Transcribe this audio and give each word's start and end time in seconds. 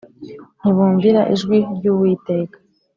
Ntibumvira 0.61 1.21
ijwi 1.33 1.57
ry’Uwiteka 1.77 2.57